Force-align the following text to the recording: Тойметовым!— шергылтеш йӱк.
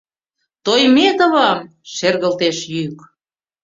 Тойметовым!— 0.65 1.59
шергылтеш 1.93 2.57
йӱк. 2.73 2.97